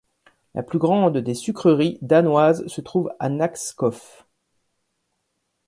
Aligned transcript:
La 0.55 0.63
plus 0.63 0.79
grande 0.79 1.19
des 1.19 1.35
sucreries 1.35 1.99
danoises 2.01 2.65
se 2.65 2.81
trouve 2.81 3.13
à 3.19 3.29
Nakskov. 3.29 4.25